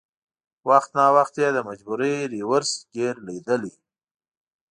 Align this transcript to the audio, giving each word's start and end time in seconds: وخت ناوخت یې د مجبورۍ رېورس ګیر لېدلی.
وخت 0.69 0.89
ناوخت 0.97 1.35
یې 1.41 1.49
د 1.53 1.57
مجبورۍ 1.69 2.15
رېورس 2.33 2.71
ګیر 2.93 3.15
لېدلی. 3.27 3.73